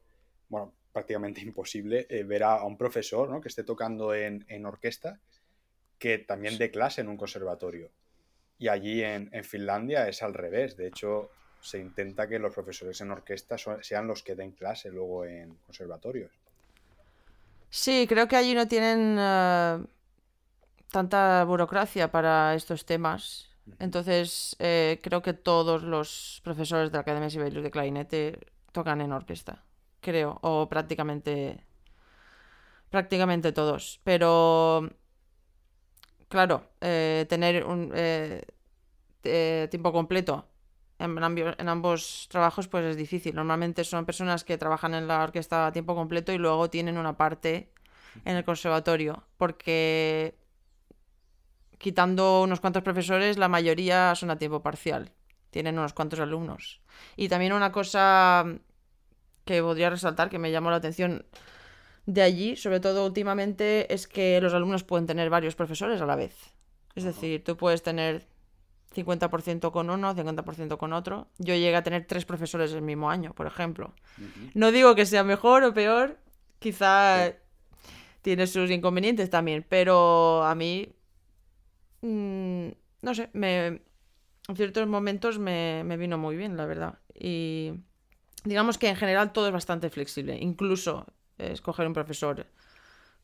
[0.49, 3.41] bueno, prácticamente imposible eh, ver a, un profesor ¿no?
[3.41, 5.19] que esté tocando en, orquesta
[5.99, 7.91] que también dé clase en un conservatorio.
[8.59, 10.77] Y allí en, Finlandia es al revés.
[10.77, 15.25] De hecho, se intenta que los profesores en orquesta sean los que den clase luego
[15.25, 16.31] en conservatorios.
[17.71, 19.79] Sí, creo que allí no tienen eh,
[20.91, 23.49] tanta burocracia para estos temas.
[23.79, 28.39] Entonces, eh, creo que todos los profesores de la Academia Sibelius de clarinete
[28.73, 29.65] tocan en orquesta.
[30.03, 31.65] Creo, o prácticamente
[32.91, 34.01] prácticamente todos.
[34.05, 34.91] Pero,
[36.29, 37.91] claro, eh, tener un
[39.23, 40.53] tiempo completo
[41.03, 43.35] en, ambos trabajos pues es difícil.
[43.35, 47.17] Normalmente son personas que trabajan en la orquesta a tiempo completo y luego tienen una
[47.17, 47.73] parte
[48.25, 50.37] en el conservatorio, porque
[51.79, 55.13] quitando unos cuantos profesores, la mayoría son a tiempo parcial,
[55.51, 56.83] tienen unos cuantos alumnos.
[57.17, 58.45] Y también una cosa
[59.45, 61.25] que podría resaltar, que me llamó la atención
[62.07, 66.17] de allí, sobre todo últimamente, es que los alumnos pueden tener varios profesores a la
[66.17, 66.35] vez.
[66.95, 68.27] Es decir, tú puedes tener
[68.95, 71.29] 50% con uno, 50% con otro.
[71.39, 73.95] Yo llegué a tener tres profesores el mismo año, por ejemplo.
[74.55, 76.19] No digo que sea mejor o peor,
[76.59, 77.33] quizá
[78.21, 80.89] tiene sus inconvenientes también, pero a mí,
[82.03, 82.69] mm,
[83.03, 83.67] no sé, me,
[84.49, 86.99] en ciertos momentos me, vino muy bien, la verdad.
[87.15, 87.73] Y
[88.45, 91.07] digamos que en general todo es bastante flexible, incluso
[91.39, 92.47] escoger un profesor,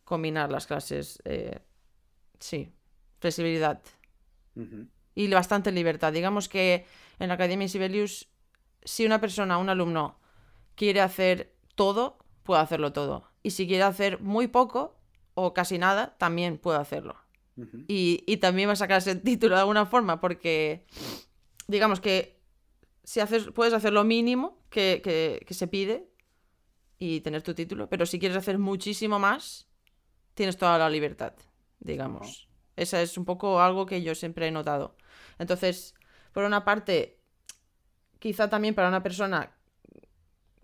[0.05, 1.61] combinar las clases, eh,
[2.39, 2.73] sí,
[3.21, 3.81] flexibilidad
[5.15, 6.13] y bastante libertad.
[6.13, 6.87] Digamos que
[7.19, 8.29] en la Academia Sibelius,
[8.83, 10.19] si una persona, un alumno,
[10.75, 13.31] quiere hacer todo, puede hacerlo todo.
[13.43, 14.97] Y si quiere hacer muy poco
[15.35, 17.17] o casi nada, también puede hacerlo.
[17.89, 20.87] y, también va a sacar ese título de alguna forma, porque
[21.67, 22.38] digamos que
[23.09, 26.11] si haces, puedes hacer lo mínimo que, se pide
[26.99, 29.67] y tener tu título, pero si quieres hacer muchísimo más,
[30.35, 31.33] tienes toda la libertad,
[31.81, 32.51] digamos.
[32.77, 34.95] Esa es un poco algo que yo siempre he notado.
[35.39, 35.95] Entonces,
[36.33, 37.19] por una parte,
[38.19, 39.57] quizá también para una persona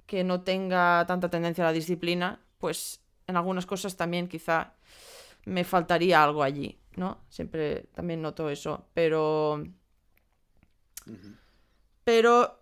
[0.04, 4.74] que no tenga tanta tendencia a la disciplina, pues en algunas cosas también quizá
[5.46, 7.24] me faltaría algo allí, ¿no?
[7.30, 9.64] Siempre también noto eso, pero...
[12.04, 12.60] Pero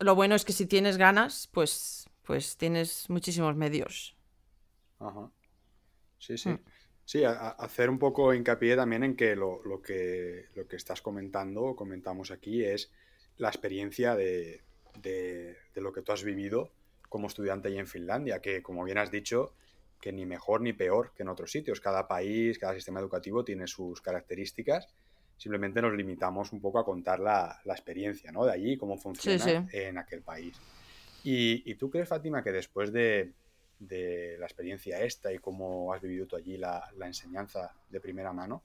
[0.00, 4.16] lo bueno es que si tienes ganas, pues, pues tienes muchísimos medios.
[4.98, 5.30] Ajá.
[6.18, 6.50] Sí, sí.
[6.50, 6.60] Mm.
[7.04, 12.30] Sí, hacer un poco hincapié también en que lo, que lo que estás comentando, comentamos
[12.30, 12.92] aquí, es
[13.38, 14.62] la experiencia de,
[15.02, 16.70] de, lo que tú has vivido
[17.08, 19.52] como estudiante ahí en Finlandia, que como bien has dicho,
[20.00, 21.80] que ni mejor ni peor que en otros sitios.
[21.80, 24.88] Cada país, cada sistema educativo tiene sus características.
[25.36, 28.44] Simplemente nos limitamos un poco a contar la, la experiencia ¿no?
[28.44, 30.56] de allí, cómo funciona en aquel país.
[31.24, 33.32] Y, y, tú crees, Fátima, que después de,
[33.86, 38.62] de la experiencia esta y cómo has vivido tú allí la, enseñanza de primera mano,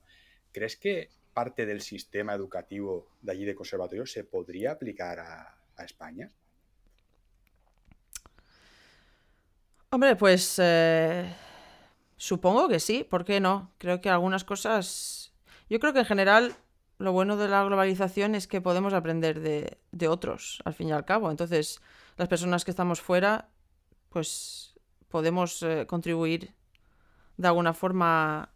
[0.51, 5.53] ¿crees que parte del sistema educativo de allí de conservatorio se podría aplicar a,
[5.83, 6.31] España?
[9.91, 11.31] Hombre, pues eh,
[12.15, 13.73] supongo que sí, ¿por qué no?
[13.77, 15.26] Creo que algunas cosas...
[15.69, 16.55] Yo creo que en general
[16.97, 20.91] lo bueno de la globalización es que podemos aprender de, de otros, al fin y
[20.91, 21.29] al cabo.
[21.29, 21.81] Entonces,
[22.17, 23.49] las personas que estamos fuera,
[24.09, 24.73] pues
[25.09, 26.53] podemos eh, contribuir
[27.37, 28.49] de alguna forma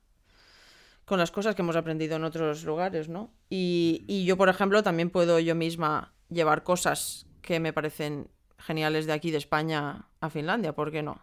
[1.05, 3.33] con las cosas que hemos aprendido en otros lugares, ¿no?
[3.49, 9.13] Y, yo, por ejemplo, también puedo yo misma llevar cosas que me parecen geniales de
[9.13, 11.21] aquí, de España, a Finlandia, ¿por qué no?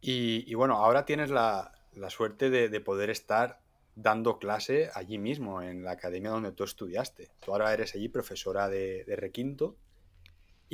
[0.00, 1.72] Y, bueno, ahora tienes la,
[2.08, 3.60] suerte de, poder estar
[3.96, 7.30] dando clase allí mismo, en la academia donde tú estudiaste.
[7.40, 9.76] Tú ahora eres allí profesora de, de requinto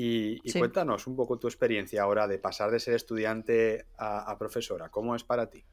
[0.02, 4.88] y, cuéntanos un poco tu experiencia ahora de pasar de ser estudiante a, profesora.
[4.88, 5.64] ¿Cómo es para ti?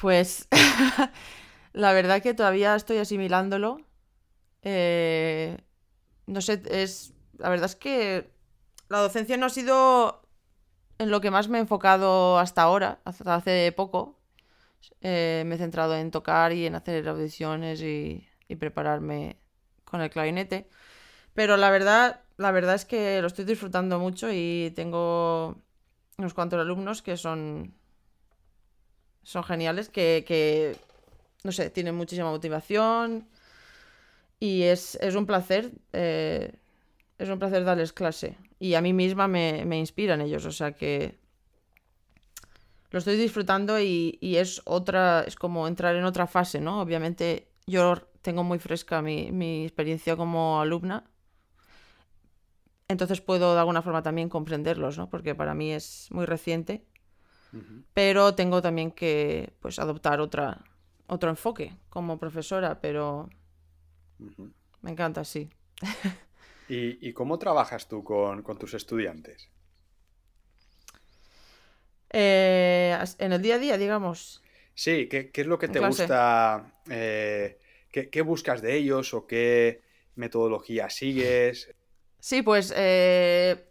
[0.00, 0.48] Pues
[1.72, 3.82] la verdad que todavía estoy asimilándolo.
[4.62, 5.58] Eh,
[6.26, 7.12] no sé, es.
[7.36, 8.30] La verdad es que
[8.88, 10.22] la docencia no ha sido
[10.98, 14.17] en lo que más me he enfocado hasta ahora, hasta hace poco.
[15.00, 18.26] Eh, me he centrado en tocar y en hacer audiciones y
[18.58, 19.36] prepararme
[19.84, 20.68] con el clarinete.
[21.34, 25.56] Pero la verdad, la verdad es que lo estoy disfrutando mucho y tengo
[26.18, 27.74] unos cuantos alumnos que son,
[29.22, 30.76] son geniales, que,
[31.44, 33.28] no sé, tienen muchísima motivación
[34.40, 36.52] y es, un placer, eh,
[37.18, 38.36] es un placer darles clase.
[38.58, 41.18] Y a mí misma me, me inspiran ellos, o sea que
[42.90, 46.80] lo estoy disfrutando y, y, es otra, es como entrar en otra fase, ¿no?
[46.80, 51.04] Obviamente yo tengo muy fresca mi, mi experiencia como alumna
[52.88, 55.10] entonces puedo de alguna forma también comprenderlos, ¿no?
[55.10, 56.84] Porque para mí es muy reciente.
[57.94, 60.64] Pero tengo también que pues adoptar otra,
[61.06, 63.30] otro enfoque como profesora, pero
[64.82, 65.48] me encanta, sí.
[66.68, 69.48] ¿Y, cómo trabajas tú con, tus estudiantes?
[72.10, 74.42] Eh, en el día a día, digamos.
[74.74, 76.72] Sí, ¿qué, es lo que te gusta?
[76.88, 77.58] Eh,
[77.90, 79.82] ¿qué, buscas de ellos o qué
[80.14, 81.74] metodología sigues?
[82.20, 83.64] Sí, pues eh,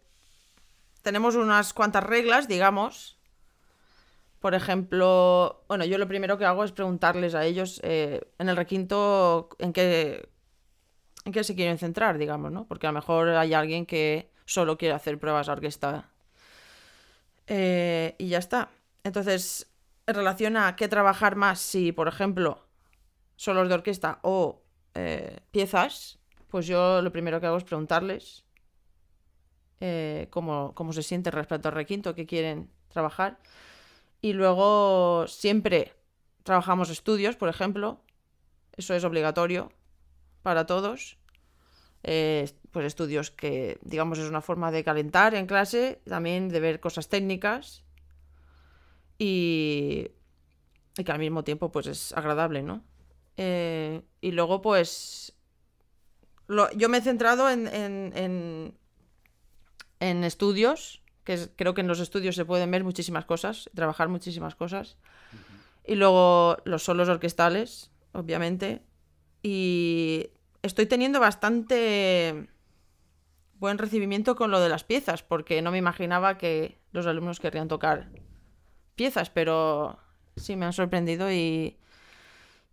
[1.02, 3.18] tenemos unas cuantas reglas, digamos.
[4.40, 9.48] Por ejemplo, bueno, yo lo primero que hago es preguntarles a ellos en el requinto
[9.58, 10.28] en qué,
[11.24, 12.66] en qué se quieren centrar, digamos, ¿no?
[12.68, 16.12] Porque a lo mejor hay alguien que solo quiere hacer pruebas a orquesta
[17.48, 18.68] eh, y ya está.
[19.04, 19.70] Entonces,
[20.06, 22.66] en relación a qué trabajar más, si por ejemplo
[23.36, 24.62] solos de orquesta o
[24.94, 28.44] eh, piezas, pues yo lo primero que hago es preguntarles
[29.80, 33.38] eh, cómo, se sienten respecto al requinto, qué quieren trabajar.
[34.20, 35.94] Y luego siempre
[36.42, 38.02] trabajamos estudios, por ejemplo.
[38.76, 39.72] Eso es obligatorio
[40.42, 41.16] para todos.
[42.70, 47.08] Pues estudios que, digamos, es una forma de calentar en clase, también de ver cosas
[47.08, 47.84] técnicas
[49.18, 50.10] y,
[50.94, 52.84] que al mismo tiempo pues es agradable, ¿no?
[53.36, 55.34] Eh, y luego pues
[56.76, 58.74] yo me he centrado en, en,
[60.00, 64.54] en, estudios, que creo que en los estudios se pueden ver muchísimas cosas, trabajar muchísimas
[64.54, 64.96] cosas.
[65.84, 68.82] Y luego los solos orquestales, obviamente.
[69.42, 70.30] Y
[70.62, 72.48] estoy teniendo bastante
[73.58, 77.68] buen recibimiento con lo de las piezas, porque no me imaginaba que los alumnos querrían
[77.68, 78.08] tocar
[78.94, 79.98] piezas, pero
[80.36, 81.76] sí me han sorprendido y,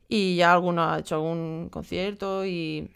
[0.07, 2.89] y ya alguno ha hecho algún concierto y,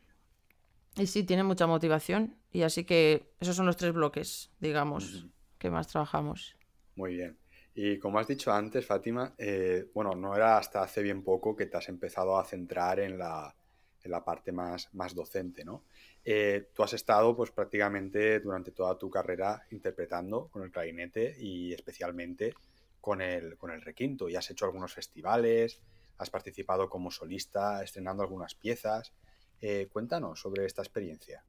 [0.95, 2.35] y sí, tiene mucha motivación.
[2.51, 5.27] Y así que esos son los tres bloques, digamos,
[5.59, 6.55] que más trabajamos.
[6.95, 7.37] Muy bien.
[7.75, 11.67] Y como has dicho antes, Fátima, eh, bueno, no era hasta hace bien poco que
[11.67, 13.55] te has empezado a centrar en la,
[14.03, 15.83] en la parte más, más docente, ¿no?
[16.25, 21.73] Eh, tú has estado pues prácticamente durante toda tu carrera interpretando con el clarinete y
[21.73, 22.53] especialmente
[22.99, 25.81] con el, con el requinto y has hecho algunos festivales,
[26.17, 29.13] has participado como solista, estrenando algunas piezas.
[29.61, 31.43] Eh, cuéntanos sobre esta experiencia.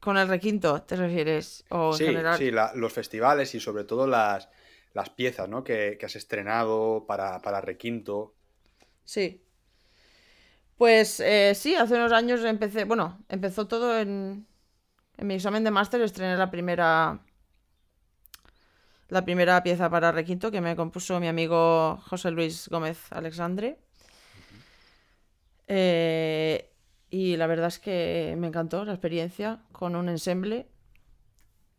[0.00, 1.64] ¿Con el requinto te refieres?
[1.70, 4.48] O sí, sí los festivales y sobre todo las,
[4.92, 5.64] las piezas ¿no?
[5.64, 8.34] que, que has estrenado para, para requinto.
[9.04, 9.45] Sí,
[10.76, 14.46] pues eh, sí, hace unos años empecé, bueno, empezó todo en,
[15.16, 17.20] en mi examen de máster, estrené la primera
[19.08, 23.78] la primera pieza para requinto que me compuso mi amigo José Luis Gómez Alexandre.
[25.68, 26.72] Eh,
[27.10, 30.68] y la verdad es que me encantó la experiencia con un ensemble,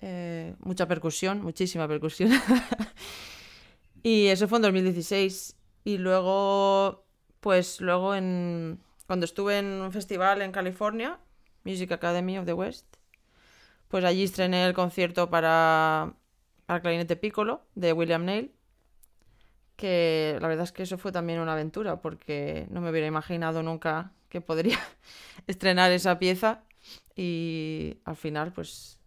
[0.01, 2.31] eh, mucha percusión, muchísima percusión.
[4.03, 5.57] y eso fue en 2016.
[5.83, 7.05] Y luego,
[7.39, 11.17] pues luego en, cuando estuve en un festival en California,
[11.63, 12.85] Music Academy of the West,
[13.87, 16.13] pues allí estrené el concierto para,
[16.67, 18.51] clarinete piccolo de William Neil,
[19.77, 23.63] que la verdad es que eso fue también una aventura, porque no me hubiera imaginado
[23.63, 24.79] nunca que podría
[25.47, 26.63] estrenar esa pieza
[27.15, 28.99] y al final pues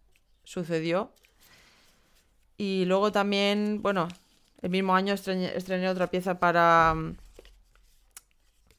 [0.43, 1.13] sucedió.
[2.57, 4.07] Y luego también, bueno,
[4.61, 6.95] el mismo año estrené otra pieza para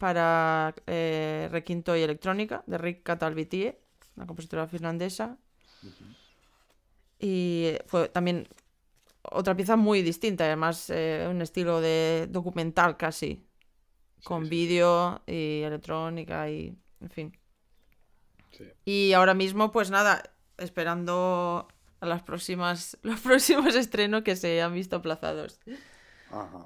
[0.03, 3.79] para eh, requinto y electrónica de Rick Catalvitie,
[4.17, 5.39] una compositora finlandesa.
[7.21, 8.49] Y fue también
[9.23, 13.47] otra pieza muy distinta, además eh, un estilo de documental casi,
[14.25, 17.39] con vídeo y electrónica y en fin.
[18.85, 20.21] Y ahora mismo, pues nada,
[20.59, 21.69] esperando
[22.01, 25.61] a las próximas, los próximos estrenos que se han visto aplazados.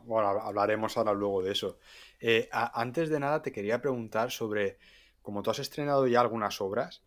[0.04, 1.78] Bueno, hablaremos ahora luego de eso.
[2.20, 4.78] Eh, antes de nada, te quería preguntar sobre,
[5.22, 7.02] como tú has estrenado ya algunas obras,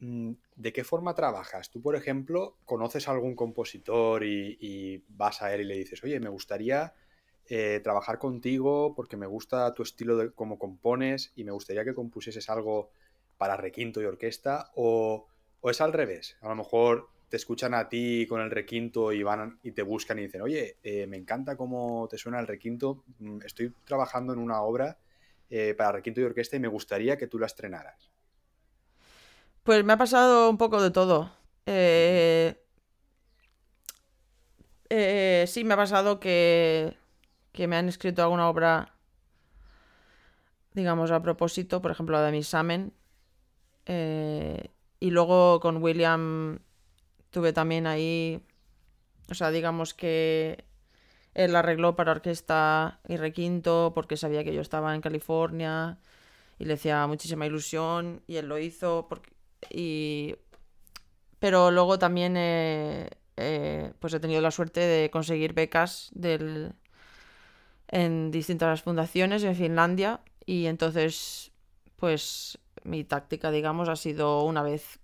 [0.00, 1.70] mm, ¿de qué forma trabajas?
[1.70, 6.20] Tú, por ejemplo, conoces a algún compositor y, vas a él y le dices, oye,
[6.20, 6.94] me gustaría
[7.46, 11.94] eh, trabajar contigo porque me gusta tu estilo de cómo compones y me gustaría que
[11.94, 12.90] compusieses algo
[13.38, 15.26] para requinto y orquesta, o,
[15.60, 16.36] o es al revés.
[16.42, 20.18] A lo mejor te escuchan a ti con el requinto y van y te buscan
[20.18, 24.38] y dicen, oye, eh, me encanta cómo te suena el requinto, mm, estoy trabajando en
[24.38, 24.98] una obra
[25.48, 28.10] eh, para requinto y orquesta y me gustaría que tú la estrenaras?
[29.62, 31.32] Pues me ha pasado un poco de todo.
[31.64, 32.54] Eh,
[35.48, 36.98] sí, me ha pasado que,
[37.52, 38.94] que me han escrito alguna obra,
[40.74, 42.92] digamos, a propósito, por ejemplo, la de mi examen.
[43.86, 46.58] y luego con William
[47.32, 48.44] tuve también ahí,
[49.28, 50.64] o sea, digamos que
[51.34, 55.98] él arregló para orquesta y requinto porque sabía que yo estaba en California
[56.58, 59.32] y le hacía muchísima ilusión y él lo hizo porque,
[59.70, 60.36] y
[61.38, 66.74] pero luego también he, eh, pues he tenido la suerte de conseguir becas del,
[67.88, 71.50] en distintas fundaciones en Finlandia y entonces
[71.96, 75.00] pues mi táctica digamos ha sido una vez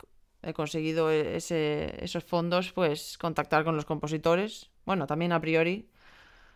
[0.49, 5.89] he conseguido e-, esos fondos pues contactar con los compositores bueno también a priori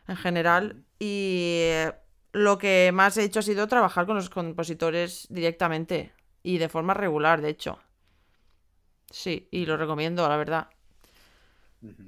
[0.09, 1.93] en general y eh,
[2.32, 6.12] lo que más he hecho ha sido trabajar con los compositores directamente
[6.43, 7.78] y de forma regular de hecho
[9.11, 10.68] sí y lo recomiendo la verdad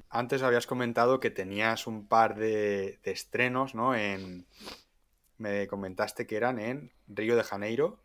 [0.09, 3.95] antes habías comentado que tenías un par de, estrenos, ¿no?
[3.95, 4.47] En,
[5.39, 7.99] me comentaste que eran en Río de Janeiro.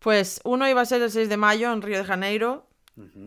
[0.00, 2.66] Pues uno iba a ser el 6 de mayo en Río de Janeiro.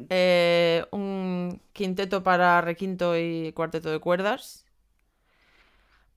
[0.09, 4.65] Eh, un quinteto para requinto y cuarteto de cuerdas.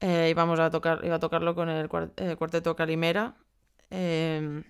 [0.00, 3.36] Eh, íbamos a tocar, iba a tocarlo con el, cuarteto Calimera.
[3.90, 4.62] Eh,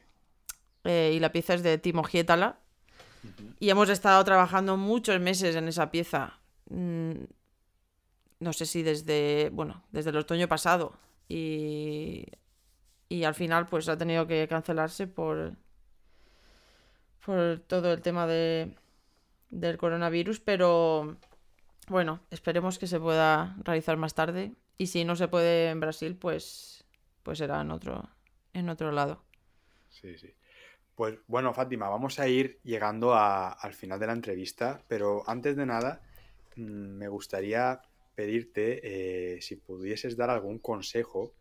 [0.84, 2.58] y la pieza es de Timo Gietala.
[3.60, 6.40] Y hemos estado trabajando muchos meses en esa pieza.
[6.68, 7.24] Mm,
[8.40, 10.94] no sé si desde, bueno, desde el otoño pasado.
[11.28, 12.26] Y,
[13.08, 15.54] y al final pues ha tenido que cancelarse por,
[17.26, 18.76] por todo el tema de,
[19.50, 20.38] del coronavirus.
[20.38, 21.16] Pero
[21.88, 24.52] bueno, esperemos que se pueda realizar más tarde.
[24.78, 26.84] Y si no se puede en Brasil, pues,
[27.24, 28.08] pues será en otro,
[28.52, 29.24] en otro lado.
[29.90, 30.32] Sí, sí.
[30.94, 35.66] Pues bueno, Fátima, vamos a ir llegando al final de la entrevista, pero antes de
[35.66, 36.00] nada,
[36.54, 37.82] mm, me gustaría
[38.14, 41.34] pedirte eh, si pudieses dar algún consejo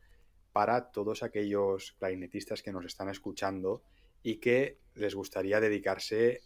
[0.52, 3.82] para todos aquellos clarinetistas que nos están escuchando
[4.24, 6.42] y que les gustaría dedicarse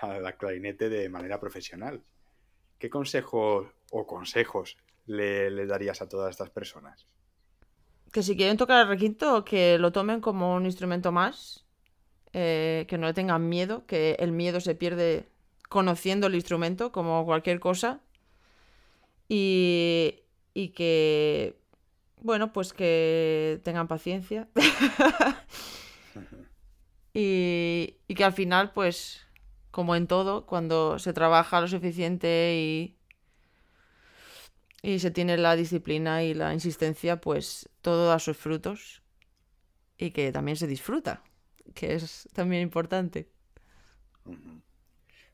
[0.00, 2.02] a la clarinete de manera profesional.
[2.78, 4.76] ¿Qué consejo o consejos
[5.06, 7.06] le, le darías a todas estas personas?
[8.12, 11.68] Que si quieren tocar el requinto, que lo tomen como un instrumento más
[12.32, 15.28] eh, que no le tengan miedo, que el miedo se pierde
[15.68, 18.00] conociendo el instrumento como cualquier cosa
[19.28, 20.20] y,
[20.52, 21.58] y que,
[22.20, 24.48] bueno, pues que tengan paciencia
[27.14, 29.26] y, que al final, pues,
[29.70, 32.96] como en todo, cuando se trabaja lo suficiente y,
[34.82, 39.02] y se tiene la disciplina y la insistencia, pues todo da sus frutos
[39.96, 41.22] y que también se disfruta
[41.74, 43.28] que es también importante.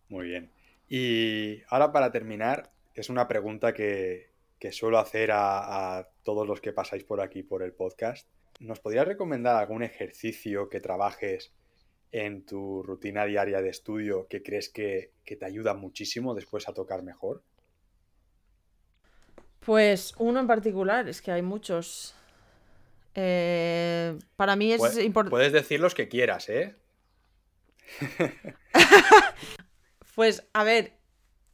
[0.08, 0.50] Muy bien.
[0.88, 4.32] Y ahora para terminar, es una pregunta que,
[4.70, 8.28] suelo hacer a, todos los que pasáis por aquí por el podcast.
[8.60, 11.52] ¿Nos podrías recomendar algún ejercicio que trabajes
[12.14, 17.02] en tu rutina diaria de estudio que crees que, te ayuda muchísimo después a tocar
[17.02, 17.42] mejor?
[19.58, 22.14] Pues uno en particular, es que hay muchos.
[23.16, 25.30] Eh, para mí es importante.
[25.30, 26.76] Puedes decir los que quieras, ¿eh?
[30.14, 30.92] pues, a ver,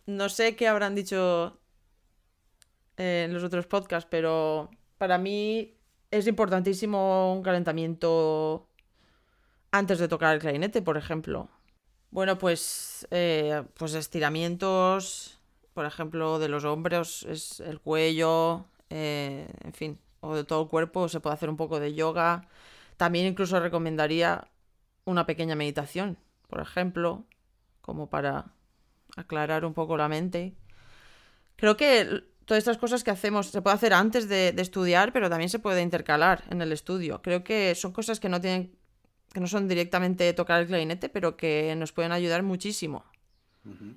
[0.05, 1.59] no sé qué habrán dicho
[2.99, 5.79] eh, en los otros podcasts, pero para mí
[6.11, 8.70] es importantísimo un calentamiento
[9.73, 11.49] antes de tocar el clarinete, por ejemplo.
[12.11, 15.39] Bueno, pues, eh, pues estiramientos,
[15.75, 21.09] por ejemplo, de los hombros, es el cuello, en fin, o de todo el cuerpo,
[21.09, 22.49] se puede hacer un poco de yoga.
[22.97, 24.49] También incluso recomendaría
[25.05, 26.19] una pequeña meditación,
[26.49, 27.25] por ejemplo,
[27.81, 28.53] como para
[29.17, 30.55] aclarar un poco la mente.
[31.57, 35.51] Creo que todas estas cosas que hacemos se puede hacer antes de, estudiar, pero también
[35.51, 37.23] se puede intercalar en el estudio.
[37.23, 38.77] Creo que son cosas que no tienen
[39.33, 43.05] que no son directamente tocar el clarinete, pero que nos pueden ayudar muchísimo.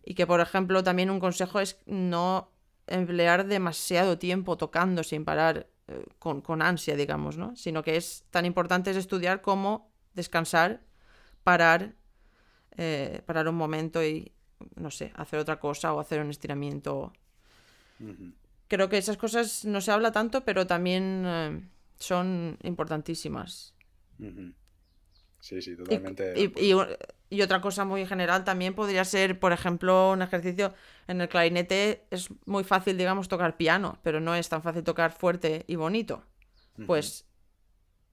[0.03, 2.51] Y que, por ejemplo, también un consejo es no
[2.85, 7.55] emplear demasiado tiempo tocando sin parar eh, con, ansia, digamos, ¿no?
[7.55, 10.81] Sino que es tan importante es estudiar como descansar,
[11.43, 11.95] parar,
[12.77, 14.33] eh, parar un momento y,
[14.75, 17.13] no sé, hacer otra cosa o hacer un estiramiento.
[18.67, 23.73] Creo que esas cosas no se habla tanto, pero también eh, son importantísimas.
[25.43, 26.33] Sí, sí, totalmente.
[27.29, 30.73] Y, otra cosa muy general también podría ser, por ejemplo, un ejercicio
[31.07, 32.05] en el clarinete.
[32.11, 36.23] Es muy fácil, digamos, tocar piano, pero no es tan fácil tocar fuerte y bonito.
[36.85, 37.25] Pues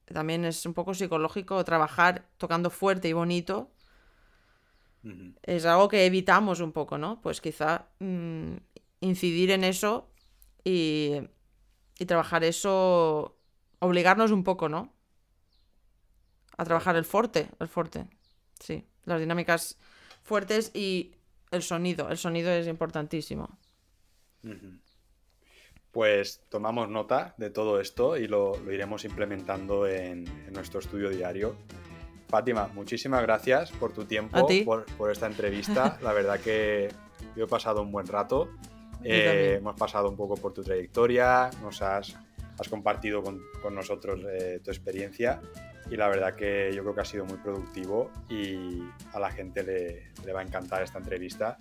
[0.06, 3.70] también es un poco psicológico trabajar tocando fuerte y bonito.
[5.44, 7.20] Es algo que evitamos un poco, ¿no?
[7.20, 8.54] Pues quizá mm,
[9.02, 10.10] incidir en eso
[10.64, 11.12] y,
[11.96, 13.38] y trabajar eso,
[13.78, 14.92] obligarnos un poco, ¿no?
[16.60, 18.06] A trabajar el forte, el forte.
[18.60, 19.78] Sí, las dinámicas
[20.22, 21.14] fuertes y
[21.50, 22.10] el sonido.
[22.10, 23.58] El sonido es importantísimo.
[25.90, 31.56] Pues tomamos nota de todo esto y lo, iremos implementando en, nuestro estudio diario.
[32.28, 35.98] Fátima, muchísimas gracias por tu tiempo, por, esta entrevista.
[36.02, 36.92] La verdad que
[37.36, 38.50] yo he pasado un buen rato.
[39.02, 42.18] Eh, hemos pasado un poco por tu trayectoria, nos has,
[42.60, 45.40] has compartido con, con nosotros eh, tu experiencia
[45.90, 48.82] y la verdad que yo creo que ha sido muy productivo y
[49.12, 51.56] a la gente le, le va a encantar esta entrevista.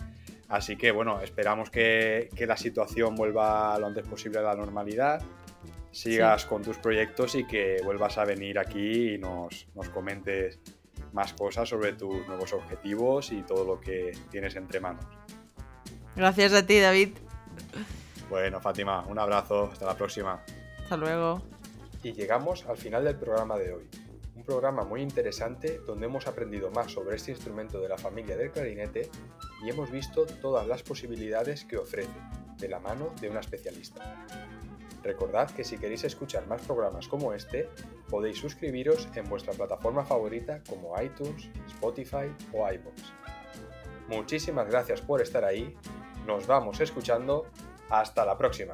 [0.50, 5.22] Así que bueno, esperamos que, que, la situación vuelva lo antes posible a la normalidad,
[5.92, 10.60] sigas con tus proyectos y que vuelvas a venir aquí y nos, nos comentes
[11.14, 15.06] más cosas sobre tus nuevos objetivos y todo lo que tienes entre manos.
[16.16, 17.10] Gracias a ti, David.
[18.30, 20.44] Bueno, Fátima, un abrazo, hasta la próxima.
[20.90, 21.40] Hasta luego.
[22.02, 23.88] Y llegamos al final del programa de hoy.
[24.36, 28.50] Un programa muy interesante donde hemos aprendido más sobre este instrumento de la familia del
[28.50, 29.12] clarinete
[29.64, 32.10] y hemos visto todas las posibilidades que ofrece,
[32.58, 34.26] de la mano de una especialista.
[35.04, 37.70] Recordad que si queréis escuchar más programas como este,
[38.10, 43.14] podéis suscribiros en vuestra plataforma favorita como iTunes, Spotify o iVoox.
[44.08, 45.78] Muchísimas gracias por estar ahí,
[46.26, 47.46] nos vamos escuchando,
[47.92, 48.74] hasta la próxima.